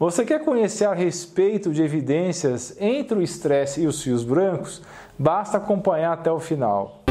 Você 0.00 0.24
quer 0.24 0.42
conhecer 0.42 0.86
a 0.86 0.94
respeito 0.94 1.74
de 1.74 1.82
evidências 1.82 2.74
entre 2.80 3.18
o 3.18 3.22
estresse 3.22 3.82
e 3.82 3.86
os 3.86 4.02
fios 4.02 4.24
brancos? 4.24 4.80
Basta 5.18 5.58
acompanhar 5.58 6.14
até 6.14 6.32
o 6.32 6.40
final. 6.40 7.04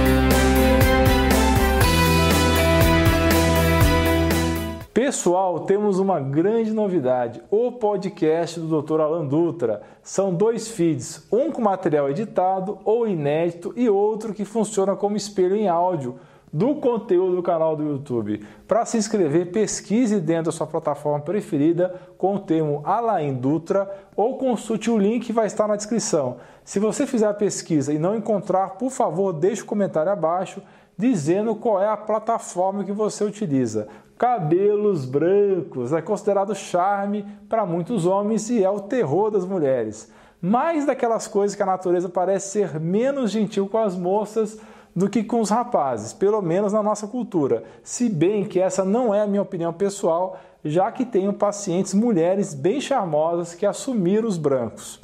Pessoal, 4.91 5.59
temos 5.59 5.99
uma 5.99 6.19
grande 6.19 6.73
novidade: 6.73 7.43
o 7.51 7.73
podcast 7.73 8.59
do 8.59 8.81
Dr. 8.81 9.01
Alan 9.01 9.27
Dutra. 9.27 9.83
São 10.01 10.33
dois 10.33 10.67
feeds, 10.67 11.27
um 11.31 11.51
com 11.51 11.61
material 11.61 12.09
editado 12.09 12.79
ou 12.83 13.07
inédito 13.07 13.71
e 13.75 13.87
outro 13.87 14.33
que 14.33 14.43
funciona 14.43 14.95
como 14.95 15.15
espelho 15.15 15.55
em 15.55 15.67
áudio 15.67 16.17
do 16.51 16.75
conteúdo 16.75 17.35
do 17.35 17.43
canal 17.43 17.75
do 17.75 17.83
YouTube. 17.83 18.45
Para 18.67 18.85
se 18.85 18.97
inscrever, 18.97 19.51
pesquise 19.51 20.19
dentro 20.19 20.45
da 20.45 20.51
sua 20.51 20.67
plataforma 20.67 21.19
preferida 21.19 21.95
com 22.17 22.35
o 22.35 22.39
termo 22.39 22.81
Alain 22.83 23.33
Dutra 23.33 23.89
ou 24.15 24.37
consulte 24.37 24.89
o 24.89 24.97
link 24.97 25.27
que 25.27 25.33
vai 25.33 25.45
estar 25.47 25.67
na 25.67 25.75
descrição. 25.75 26.37
Se 26.63 26.79
você 26.79 27.05
fizer 27.05 27.27
a 27.27 27.33
pesquisa 27.33 27.93
e 27.93 27.99
não 27.99 28.15
encontrar, 28.15 28.71
por 28.71 28.89
favor, 28.89 29.33
deixe 29.33 29.61
o 29.61 29.65
um 29.65 29.67
comentário 29.67 30.11
abaixo 30.11 30.61
dizendo 30.97 31.55
qual 31.55 31.81
é 31.81 31.87
a 31.87 31.95
plataforma 31.95 32.83
que 32.83 32.91
você 32.91 33.23
utiliza. 33.23 33.87
Cabelos 34.17 35.05
brancos 35.05 35.93
é 35.93 36.01
considerado 36.01 36.53
charme 36.53 37.25
para 37.47 37.65
muitos 37.65 38.05
homens 38.05 38.49
e 38.49 38.61
é 38.61 38.69
o 38.69 38.81
terror 38.81 39.31
das 39.31 39.45
mulheres. 39.45 40.11
Mais 40.41 40.85
daquelas 40.85 41.25
coisas 41.25 41.55
que 41.55 41.63
a 41.63 41.65
natureza 41.65 42.09
parece 42.09 42.51
ser 42.51 42.79
menos 42.79 43.31
gentil 43.31 43.67
com 43.67 43.77
as 43.77 43.95
moças 43.95 44.59
do 44.95 45.09
que 45.09 45.23
com 45.23 45.41
os 45.41 45.49
rapazes, 45.49 46.13
pelo 46.13 46.41
menos 46.41 46.73
na 46.73 46.83
nossa 46.83 47.07
cultura. 47.07 47.63
Se 47.83 48.09
bem 48.09 48.45
que 48.45 48.59
essa 48.59 48.83
não 48.83 49.13
é 49.13 49.21
a 49.21 49.27
minha 49.27 49.41
opinião 49.41 49.71
pessoal, 49.71 50.39
já 50.63 50.91
que 50.91 51.05
tenho 51.05 51.33
pacientes 51.33 51.93
mulheres 51.93 52.53
bem 52.53 52.81
charmosas 52.81 53.53
que 53.53 53.65
assumiram 53.65 54.27
os 54.27 54.37
brancos. 54.37 54.99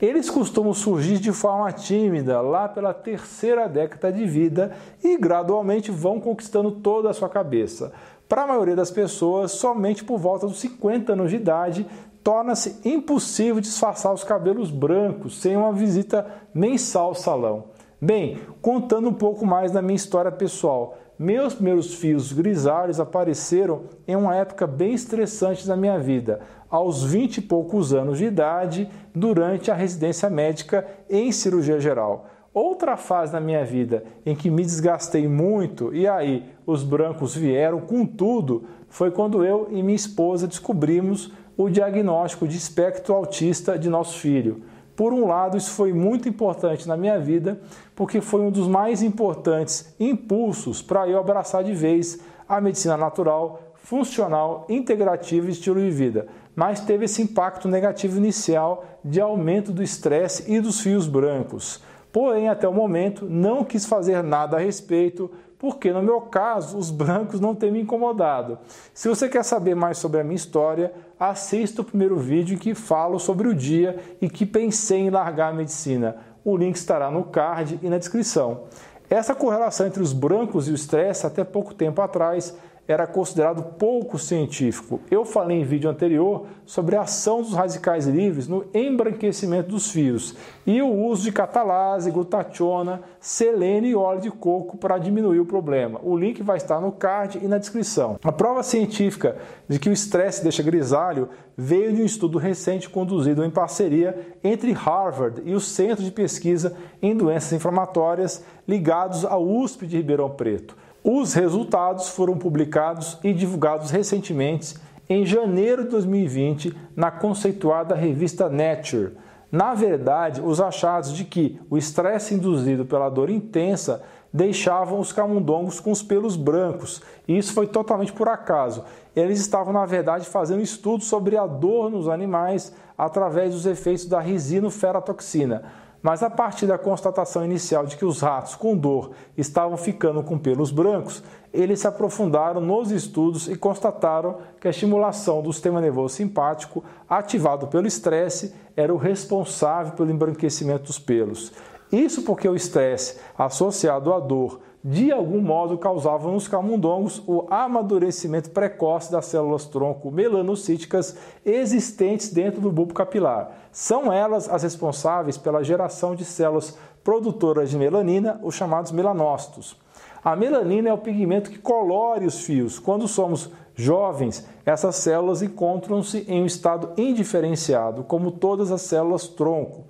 Eles 0.00 0.28
costumam 0.28 0.74
surgir 0.74 1.18
de 1.18 1.32
forma 1.32 1.72
tímida 1.72 2.40
lá 2.40 2.68
pela 2.68 2.92
terceira 2.92 3.68
década 3.68 4.12
de 4.12 4.26
vida 4.26 4.72
e 5.02 5.16
gradualmente 5.16 5.90
vão 5.90 6.20
conquistando 6.20 6.70
toda 6.70 7.10
a 7.10 7.14
sua 7.14 7.28
cabeça. 7.28 7.92
Para 8.28 8.42
a 8.42 8.46
maioria 8.46 8.76
das 8.76 8.90
pessoas, 8.90 9.52
somente 9.52 10.04
por 10.04 10.18
volta 10.18 10.46
dos 10.46 10.58
50 10.60 11.12
anos 11.12 11.30
de 11.30 11.36
idade 11.36 11.86
torna-se 12.22 12.80
impossível 12.84 13.60
disfarçar 13.60 14.12
os 14.12 14.24
cabelos 14.24 14.70
brancos 14.70 15.40
sem 15.40 15.56
uma 15.56 15.72
visita 15.72 16.26
mensal 16.54 17.08
ao 17.08 17.14
salão. 17.14 17.73
Bem, 18.04 18.36
contando 18.60 19.08
um 19.08 19.14
pouco 19.14 19.46
mais 19.46 19.72
da 19.72 19.80
minha 19.80 19.96
história 19.96 20.30
pessoal, 20.30 20.98
meus 21.18 21.54
primeiros 21.54 21.94
fios 21.94 22.34
grisalhos 22.34 23.00
apareceram 23.00 23.84
em 24.06 24.14
uma 24.14 24.36
época 24.36 24.66
bem 24.66 24.92
estressante 24.92 25.66
da 25.66 25.74
minha 25.74 25.98
vida, 25.98 26.40
aos 26.68 27.02
20 27.02 27.38
e 27.38 27.40
poucos 27.40 27.94
anos 27.94 28.18
de 28.18 28.26
idade, 28.26 28.90
durante 29.14 29.70
a 29.70 29.74
residência 29.74 30.28
médica 30.28 30.86
em 31.08 31.32
cirurgia 31.32 31.80
geral. 31.80 32.26
Outra 32.52 32.98
fase 32.98 33.32
da 33.32 33.40
minha 33.40 33.64
vida 33.64 34.04
em 34.26 34.36
que 34.36 34.50
me 34.50 34.62
desgastei 34.62 35.26
muito 35.26 35.94
e 35.94 36.06
aí 36.06 36.44
os 36.66 36.84
brancos 36.84 37.34
vieram 37.34 37.80
com 37.80 38.04
tudo 38.04 38.64
foi 38.86 39.10
quando 39.10 39.42
eu 39.42 39.68
e 39.70 39.82
minha 39.82 39.96
esposa 39.96 40.46
descobrimos 40.46 41.32
o 41.56 41.70
diagnóstico 41.70 42.46
de 42.46 42.58
espectro 42.58 43.14
autista 43.14 43.78
de 43.78 43.88
nosso 43.88 44.18
filho. 44.18 44.62
Por 44.96 45.12
um 45.12 45.26
lado, 45.26 45.56
isso 45.56 45.70
foi 45.70 45.92
muito 45.92 46.28
importante 46.28 46.86
na 46.86 46.96
minha 46.96 47.18
vida, 47.18 47.60
porque 47.96 48.20
foi 48.20 48.40
um 48.40 48.50
dos 48.50 48.68
mais 48.68 49.02
importantes 49.02 49.92
impulsos 49.98 50.80
para 50.80 51.08
eu 51.08 51.18
abraçar 51.18 51.64
de 51.64 51.72
vez 51.72 52.20
a 52.48 52.60
medicina 52.60 52.96
natural, 52.96 53.60
funcional, 53.74 54.66
integrativa 54.68 55.48
e 55.48 55.52
estilo 55.52 55.80
de 55.80 55.90
vida. 55.90 56.26
Mas 56.54 56.80
teve 56.80 57.06
esse 57.06 57.20
impacto 57.20 57.68
negativo 57.68 58.18
inicial 58.18 58.84
de 59.04 59.20
aumento 59.20 59.72
do 59.72 59.82
estresse 59.82 60.50
e 60.50 60.60
dos 60.60 60.80
fios 60.80 61.08
brancos. 61.08 61.82
Porém, 62.12 62.48
até 62.48 62.68
o 62.68 62.72
momento, 62.72 63.26
não 63.28 63.64
quis 63.64 63.84
fazer 63.84 64.22
nada 64.22 64.56
a 64.56 64.60
respeito, 64.60 65.28
porque 65.64 65.94
no 65.94 66.02
meu 66.02 66.20
caso, 66.20 66.76
os 66.76 66.90
brancos 66.90 67.40
não 67.40 67.54
têm 67.54 67.72
me 67.72 67.80
incomodado. 67.80 68.58
Se 68.92 69.08
você 69.08 69.30
quer 69.30 69.42
saber 69.42 69.74
mais 69.74 69.96
sobre 69.96 70.20
a 70.20 70.22
minha 70.22 70.36
história, 70.36 70.92
assista 71.18 71.80
o 71.80 71.84
primeiro 71.84 72.18
vídeo 72.18 72.58
que 72.58 72.74
falo 72.74 73.18
sobre 73.18 73.48
o 73.48 73.54
dia 73.54 73.98
e 74.20 74.28
que 74.28 74.44
pensei 74.44 74.98
em 74.98 75.08
largar 75.08 75.48
a 75.48 75.56
medicina. 75.56 76.16
O 76.44 76.54
link 76.54 76.76
estará 76.76 77.10
no 77.10 77.24
card 77.24 77.80
e 77.82 77.88
na 77.88 77.96
descrição. 77.96 78.64
Essa 79.08 79.34
correlação 79.34 79.86
entre 79.86 80.02
os 80.02 80.12
brancos 80.12 80.68
e 80.68 80.70
o 80.70 80.74
estresse, 80.74 81.26
até 81.26 81.42
pouco 81.42 81.72
tempo 81.72 82.02
atrás, 82.02 82.54
era 82.86 83.06
considerado 83.06 83.62
pouco 83.78 84.18
científico. 84.18 85.00
Eu 85.10 85.24
falei 85.24 85.60
em 85.60 85.64
vídeo 85.64 85.88
anterior 85.88 86.46
sobre 86.66 86.96
a 86.96 87.02
ação 87.02 87.40
dos 87.40 87.54
radicais 87.54 88.06
livres 88.06 88.46
no 88.46 88.66
embranquecimento 88.74 89.70
dos 89.70 89.90
fios 89.90 90.34
e 90.66 90.82
o 90.82 90.92
uso 90.92 91.22
de 91.22 91.32
catalase, 91.32 92.10
glutationa, 92.10 93.00
selênio 93.18 93.90
e 93.90 93.94
óleo 93.94 94.20
de 94.20 94.30
coco 94.30 94.76
para 94.76 94.98
diminuir 94.98 95.40
o 95.40 95.46
problema. 95.46 95.98
O 96.02 96.16
link 96.16 96.42
vai 96.42 96.58
estar 96.58 96.80
no 96.80 96.92
card 96.92 97.40
e 97.42 97.48
na 97.48 97.58
descrição. 97.58 98.18
A 98.22 98.32
prova 98.32 98.62
científica 98.62 99.36
de 99.66 99.78
que 99.78 99.88
o 99.88 99.92
estresse 99.92 100.42
deixa 100.42 100.62
grisalho 100.62 101.28
veio 101.56 101.92
de 101.92 102.02
um 102.02 102.04
estudo 102.04 102.36
recente 102.36 102.90
conduzido 102.90 103.44
em 103.44 103.50
parceria 103.50 104.36
entre 104.42 104.72
Harvard 104.72 105.40
e 105.44 105.54
o 105.54 105.60
Centro 105.60 106.04
de 106.04 106.10
Pesquisa 106.10 106.76
em 107.00 107.16
Doenças 107.16 107.52
Inflamatórias 107.52 108.44
ligados 108.68 109.24
à 109.24 109.38
USP 109.38 109.86
de 109.86 109.96
Ribeirão 109.96 110.30
Preto. 110.30 110.83
Os 111.06 111.34
resultados 111.34 112.08
foram 112.08 112.38
publicados 112.38 113.18
e 113.22 113.34
divulgados 113.34 113.90
recentemente 113.90 114.74
em 115.06 115.26
janeiro 115.26 115.84
de 115.84 115.90
2020 115.90 116.74
na 116.96 117.10
conceituada 117.10 117.94
revista 117.94 118.48
Nature. 118.48 119.12
Na 119.52 119.74
verdade, 119.74 120.40
os 120.40 120.62
achados 120.62 121.12
de 121.12 121.26
que 121.26 121.60
o 121.68 121.76
estresse 121.76 122.32
induzido 122.32 122.86
pela 122.86 123.10
dor 123.10 123.28
intensa 123.28 124.02
deixavam 124.32 124.98
os 124.98 125.12
camundongos 125.12 125.78
com 125.78 125.92
os 125.92 126.02
pelos 126.02 126.36
brancos, 126.36 127.02
e 127.28 127.36
isso 127.36 127.52
foi 127.52 127.66
totalmente 127.66 128.14
por 128.14 128.26
acaso. 128.26 128.82
Eles 129.14 129.38
estavam, 129.38 129.74
na 129.74 129.84
verdade, 129.84 130.24
fazendo 130.24 130.62
estudos 130.62 131.06
sobre 131.06 131.36
a 131.36 131.46
dor 131.46 131.90
nos 131.90 132.08
animais 132.08 132.74
através 132.96 133.52
dos 133.52 133.66
efeitos 133.66 134.06
da 134.06 134.20
risinoferatoxina 134.20 135.84
mas 136.04 136.22
a 136.22 136.28
partir 136.28 136.66
da 136.66 136.76
constatação 136.76 137.46
inicial 137.46 137.86
de 137.86 137.96
que 137.96 138.04
os 138.04 138.20
ratos 138.20 138.54
com 138.54 138.76
dor 138.76 139.12
estavam 139.38 139.74
ficando 139.74 140.22
com 140.22 140.36
pelos 140.38 140.70
brancos, 140.70 141.22
eles 141.50 141.80
se 141.80 141.86
aprofundaram 141.86 142.60
nos 142.60 142.90
estudos 142.90 143.48
e 143.48 143.56
constataram 143.56 144.36
que 144.60 144.68
a 144.68 144.70
estimulação 144.70 145.40
do 145.40 145.50
sistema 145.50 145.80
nervoso 145.80 146.16
simpático, 146.16 146.84
ativado 147.08 147.68
pelo 147.68 147.86
estresse, 147.86 148.54
era 148.76 148.92
o 148.92 148.98
responsável 148.98 149.94
pelo 149.94 150.10
embranquecimento 150.10 150.84
dos 150.84 150.98
pelos. 150.98 151.50
Isso 151.90 152.20
porque 152.20 152.46
o 152.46 152.54
estresse, 152.54 153.18
associado 153.38 154.12
à 154.12 154.20
dor, 154.20 154.60
de 154.84 155.10
algum 155.10 155.40
modo 155.40 155.78
causavam 155.78 156.34
nos 156.34 156.46
camundongos 156.46 157.22
o 157.26 157.46
amadurecimento 157.48 158.50
precoce 158.50 159.10
das 159.10 159.24
células 159.24 159.64
tronco 159.64 160.10
melanocíticas 160.10 161.16
existentes 161.42 162.30
dentro 162.30 162.60
do 162.60 162.70
bulbo 162.70 162.92
capilar. 162.92 163.50
São 163.72 164.12
elas 164.12 164.46
as 164.46 164.62
responsáveis 164.62 165.38
pela 165.38 165.64
geração 165.64 166.14
de 166.14 166.22
células 166.22 166.76
produtoras 167.02 167.70
de 167.70 167.78
melanina, 167.78 168.38
os 168.42 168.54
chamados 168.54 168.92
melanócitos. 168.92 169.74
A 170.22 170.36
melanina 170.36 170.90
é 170.90 170.92
o 170.92 170.98
pigmento 170.98 171.50
que 171.50 171.58
colore 171.58 172.26
os 172.26 172.44
fios. 172.44 172.78
Quando 172.78 173.08
somos 173.08 173.50
jovens, 173.74 174.46
essas 174.66 174.96
células 174.96 175.40
encontram-se 175.40 176.26
em 176.28 176.42
um 176.42 176.46
estado 176.46 176.92
indiferenciado, 176.98 178.04
como 178.04 178.30
todas 178.30 178.70
as 178.70 178.82
células 178.82 179.28
tronco. 179.28 179.84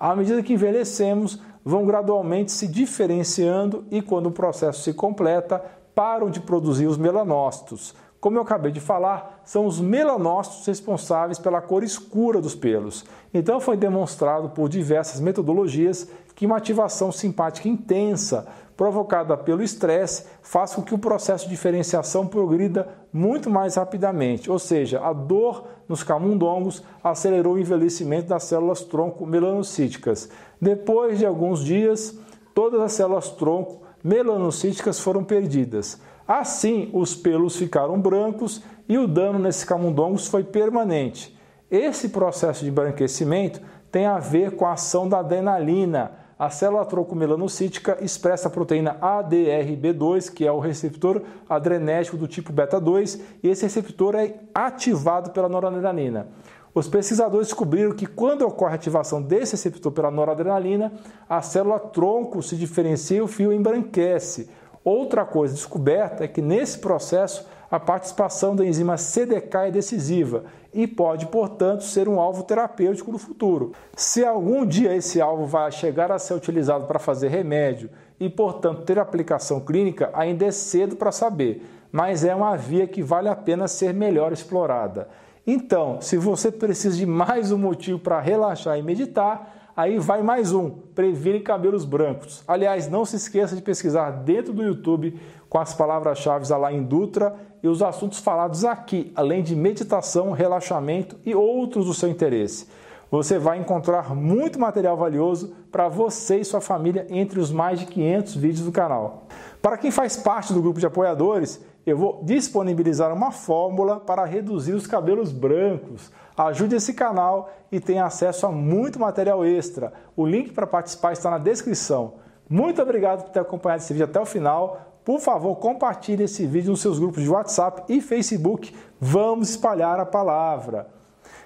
À 0.00 0.14
medida 0.14 0.42
que 0.42 0.54
envelhecemos, 0.54 1.38
vão 1.68 1.84
gradualmente 1.84 2.50
se 2.50 2.66
diferenciando 2.66 3.84
e, 3.90 4.00
quando 4.00 4.30
o 4.30 4.32
processo 4.32 4.80
se 4.80 4.94
completa, 4.94 5.62
param 5.94 6.30
de 6.30 6.40
produzir 6.40 6.86
os 6.86 6.96
melanócitos. 6.96 7.94
Como 8.18 8.38
eu 8.38 8.42
acabei 8.42 8.72
de 8.72 8.80
falar, 8.80 9.42
são 9.44 9.66
os 9.66 9.78
melanócitos 9.78 10.66
responsáveis 10.66 11.38
pela 11.38 11.60
cor 11.60 11.84
escura 11.84 12.40
dos 12.40 12.54
pelos. 12.54 13.04
Então, 13.34 13.60
foi 13.60 13.76
demonstrado 13.76 14.48
por 14.48 14.66
diversas 14.66 15.20
metodologias 15.20 16.08
que 16.34 16.46
uma 16.46 16.56
ativação 16.56 17.12
simpática 17.12 17.68
intensa 17.68 18.48
provocada 18.78 19.36
pelo 19.36 19.60
estresse 19.60 20.24
faz 20.40 20.72
com 20.72 20.82
que 20.82 20.94
o 20.94 20.98
processo 20.98 21.46
de 21.46 21.50
diferenciação 21.50 22.28
progrida 22.28 22.88
muito 23.12 23.50
mais 23.50 23.74
rapidamente, 23.74 24.48
ou 24.48 24.56
seja, 24.56 25.00
a 25.00 25.12
dor 25.12 25.64
nos 25.88 26.04
camundongos 26.04 26.84
acelerou 27.02 27.54
o 27.54 27.58
envelhecimento 27.58 28.28
das 28.28 28.44
células 28.44 28.82
tronco 28.82 29.26
melanocíticas. 29.26 30.30
Depois 30.62 31.18
de 31.18 31.26
alguns 31.26 31.64
dias, 31.64 32.16
todas 32.54 32.80
as 32.80 32.92
células 32.92 33.30
tronco 33.30 33.82
melanocíticas 34.04 35.00
foram 35.00 35.24
perdidas. 35.24 36.00
Assim, 36.26 36.88
os 36.92 37.16
pelos 37.16 37.56
ficaram 37.56 38.00
brancos 38.00 38.62
e 38.88 38.96
o 38.96 39.08
dano 39.08 39.40
nesses 39.40 39.64
camundongos 39.64 40.28
foi 40.28 40.44
permanente. 40.44 41.36
Esse 41.68 42.10
processo 42.10 42.64
de 42.64 42.70
branquecimento 42.70 43.60
tem 43.90 44.06
a 44.06 44.20
ver 44.20 44.52
com 44.52 44.64
a 44.64 44.74
ação 44.74 45.08
da 45.08 45.18
adrenalina, 45.18 46.12
a 46.38 46.50
célula 46.50 46.84
tronco-melanocítica 46.84 47.98
expressa 48.00 48.46
a 48.46 48.50
proteína 48.50 48.96
ADRB2, 49.00 50.32
que 50.32 50.46
é 50.46 50.52
o 50.52 50.60
receptor 50.60 51.22
adrenérgico 51.48 52.16
do 52.16 52.28
tipo 52.28 52.52
beta 52.52 52.80
2, 52.80 53.20
e 53.42 53.48
esse 53.48 53.64
receptor 53.64 54.14
é 54.14 54.36
ativado 54.54 55.30
pela 55.30 55.48
noradrenalina. 55.48 56.28
Os 56.72 56.86
pesquisadores 56.86 57.48
descobriram 57.48 57.90
que 57.90 58.06
quando 58.06 58.42
ocorre 58.42 58.72
a 58.72 58.76
ativação 58.76 59.20
desse 59.20 59.52
receptor 59.52 59.90
pela 59.90 60.12
noradrenalina, 60.12 60.92
a 61.28 61.42
célula 61.42 61.80
tronco 61.80 62.40
se 62.40 62.54
diferencia 62.54 63.18
e 63.18 63.20
o 63.20 63.26
fio 63.26 63.52
embranquece. 63.52 64.48
Outra 64.84 65.24
coisa 65.24 65.54
descoberta 65.54 66.22
é 66.22 66.28
que 66.28 66.40
nesse 66.40 66.78
processo 66.78 67.44
a 67.70 67.78
participação 67.78 68.56
da 68.56 68.64
enzima 68.64 68.96
CDK 68.96 69.56
é 69.66 69.70
decisiva 69.70 70.44
e 70.72 70.86
pode, 70.86 71.26
portanto, 71.26 71.84
ser 71.84 72.08
um 72.08 72.18
alvo 72.18 72.42
terapêutico 72.42 73.12
no 73.12 73.18
futuro. 73.18 73.72
Se 73.94 74.24
algum 74.24 74.64
dia 74.64 74.94
esse 74.94 75.20
alvo 75.20 75.46
vai 75.46 75.70
chegar 75.70 76.10
a 76.10 76.18
ser 76.18 76.34
utilizado 76.34 76.86
para 76.86 76.98
fazer 76.98 77.28
remédio 77.28 77.90
e, 78.18 78.28
portanto, 78.28 78.82
ter 78.82 78.98
aplicação 78.98 79.60
clínica, 79.60 80.10
ainda 80.14 80.46
é 80.46 80.50
cedo 80.50 80.96
para 80.96 81.12
saber, 81.12 81.66
mas 81.92 82.24
é 82.24 82.34
uma 82.34 82.56
via 82.56 82.86
que 82.86 83.02
vale 83.02 83.28
a 83.28 83.36
pena 83.36 83.68
ser 83.68 83.92
melhor 83.92 84.32
explorada. 84.32 85.08
Então, 85.46 86.00
se 86.00 86.16
você 86.16 86.52
precisa 86.52 86.96
de 86.96 87.06
mais 87.06 87.50
um 87.52 87.58
motivo 87.58 87.98
para 87.98 88.20
relaxar 88.20 88.78
e 88.78 88.82
meditar, 88.82 89.72
aí 89.74 89.98
vai 89.98 90.22
mais 90.22 90.52
um: 90.52 90.68
previne 90.94 91.40
cabelos 91.40 91.86
brancos. 91.86 92.44
Aliás, 92.46 92.88
não 92.88 93.04
se 93.06 93.16
esqueça 93.16 93.56
de 93.56 93.62
pesquisar 93.62 94.10
dentro 94.10 94.52
do 94.52 94.62
YouTube 94.62 95.18
com 95.48 95.58
as 95.58 95.72
palavras-chave 95.72 96.52
Alain 96.52 96.82
Dutra 96.82 97.34
e 97.62 97.68
os 97.68 97.82
assuntos 97.82 98.18
falados 98.18 98.64
aqui, 98.64 99.12
além 99.14 99.42
de 99.42 99.56
meditação, 99.56 100.32
relaxamento 100.32 101.16
e 101.24 101.34
outros 101.34 101.86
do 101.86 101.94
seu 101.94 102.08
interesse. 102.08 102.66
Você 103.10 103.38
vai 103.38 103.58
encontrar 103.58 104.14
muito 104.14 104.60
material 104.60 104.96
valioso 104.96 105.54
para 105.72 105.88
você 105.88 106.40
e 106.40 106.44
sua 106.44 106.60
família 106.60 107.06
entre 107.08 107.40
os 107.40 107.50
mais 107.50 107.80
de 107.80 107.86
500 107.86 108.36
vídeos 108.36 108.66
do 108.66 108.72
canal. 108.72 109.26
Para 109.62 109.78
quem 109.78 109.90
faz 109.90 110.16
parte 110.16 110.52
do 110.52 110.60
grupo 110.60 110.78
de 110.78 110.86
apoiadores, 110.86 111.60
eu 111.86 111.96
vou 111.96 112.20
disponibilizar 112.22 113.12
uma 113.14 113.30
fórmula 113.30 113.98
para 113.98 114.24
reduzir 114.24 114.74
os 114.74 114.86
cabelos 114.86 115.32
brancos. 115.32 116.12
Ajude 116.36 116.76
esse 116.76 116.92
canal 116.92 117.50
e 117.72 117.80
tenha 117.80 118.04
acesso 118.04 118.46
a 118.46 118.52
muito 118.52 119.00
material 119.00 119.44
extra. 119.44 119.92
O 120.14 120.26
link 120.26 120.52
para 120.52 120.66
participar 120.66 121.12
está 121.12 121.30
na 121.30 121.38
descrição. 121.38 122.14
Muito 122.48 122.80
obrigado 122.80 123.24
por 123.24 123.30
ter 123.30 123.40
acompanhado 123.40 123.82
esse 123.82 123.92
vídeo 123.92 124.04
até 124.04 124.20
o 124.20 124.26
final. 124.26 124.87
Por 125.08 125.20
favor, 125.20 125.56
compartilhe 125.56 126.24
esse 126.24 126.46
vídeo 126.46 126.70
nos 126.70 126.82
seus 126.82 126.98
grupos 126.98 127.22
de 127.22 127.30
WhatsApp 127.30 127.82
e 127.88 127.98
Facebook. 127.98 128.76
Vamos 129.00 129.48
espalhar 129.48 129.98
a 129.98 130.04
palavra. 130.04 130.86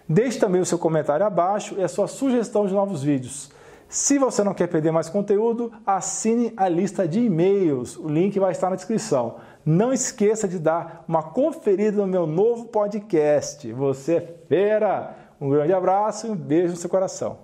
Deixe 0.08 0.36
também 0.36 0.60
o 0.60 0.66
seu 0.66 0.76
comentário 0.76 1.24
abaixo 1.24 1.76
e 1.78 1.82
a 1.84 1.86
sua 1.86 2.08
sugestão 2.08 2.66
de 2.66 2.74
novos 2.74 3.04
vídeos. 3.04 3.52
Se 3.88 4.18
você 4.18 4.42
não 4.42 4.52
quer 4.52 4.66
perder 4.66 4.90
mais 4.90 5.08
conteúdo, 5.08 5.70
assine 5.86 6.52
a 6.56 6.68
lista 6.68 7.06
de 7.06 7.20
e-mails. 7.20 7.96
O 7.96 8.08
link 8.08 8.36
vai 8.40 8.50
estar 8.50 8.68
na 8.68 8.74
descrição. 8.74 9.36
Não 9.64 9.92
esqueça 9.92 10.48
de 10.48 10.58
dar 10.58 11.04
uma 11.06 11.22
conferida 11.22 11.98
no 11.98 12.08
meu 12.08 12.26
novo 12.26 12.64
podcast. 12.64 13.72
Você 13.74 14.14
é 14.14 14.20
fera! 14.48 15.16
Um 15.40 15.48
grande 15.48 15.72
abraço 15.72 16.26
e 16.26 16.30
um 16.30 16.34
beijo 16.34 16.72
no 16.72 16.76
seu 16.76 16.90
coração. 16.90 17.38